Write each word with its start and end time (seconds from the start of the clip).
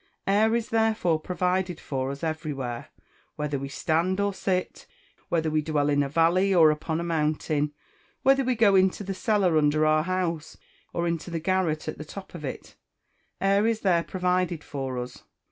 Air 0.25 0.55
is 0.55 0.69
therefore 0.69 1.19
provided 1.19 1.79
for 1.79 2.09
us 2.09 2.23
everywhere. 2.23 2.89
Whether 3.35 3.59
we 3.59 3.69
stand 3.69 4.19
or 4.19 4.33
sit; 4.33 4.87
whether 5.29 5.51
we 5.51 5.61
dwell 5.61 5.89
in 5.91 6.01
a 6.01 6.09
valley 6.09 6.55
or 6.55 6.71
upon 6.71 6.99
a 6.99 7.03
mountain; 7.03 7.71
whether 8.23 8.43
we 8.43 8.55
go 8.55 8.73
into 8.73 9.03
the 9.03 9.13
cellar 9.13 9.59
under 9.59 9.85
our 9.85 10.01
house, 10.01 10.57
or 10.91 11.07
into 11.07 11.29
the 11.29 11.39
garret 11.39 11.87
at 11.87 11.99
the 11.99 12.03
top 12.03 12.33
of 12.33 12.43
it, 12.43 12.75
air 13.39 13.67
is 13.67 13.81
there 13.81 14.03
provided 14.03 14.63
for 14.63 14.97
us. 14.97 15.21